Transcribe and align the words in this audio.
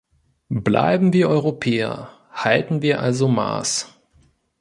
Bleiben 0.55 1.13
wir 1.13 1.29
Europäer, 1.29 2.09
halten 2.31 2.81
wir 2.81 3.01
also 3.01 3.27
Maß! 3.27 3.99